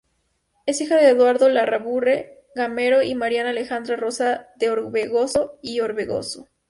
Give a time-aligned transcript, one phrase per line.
[0.65, 6.47] Es hija de Eduardo Larrabure Gamero y Mariana Alejandra Rosa de Orbegoso y Orbegoso.